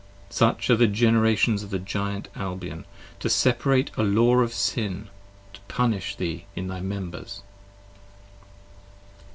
Such 0.31 0.71
are 0.71 0.75
the 0.75 0.87
Generations 0.87 1.61
of 1.61 1.69
the 1.69 1.77
Giant 1.77 2.27
Albion, 2.35 2.85
50 3.19 3.19
To 3.19 3.29
separate 3.29 3.91
a 3.97 4.01
Law 4.01 4.39
of 4.39 4.51
Sin, 4.51 5.09
to 5.53 5.59
punish 5.67 6.15
thee 6.15 6.45
in 6.55 6.69
thy 6.69 6.79
members. 6.79 7.43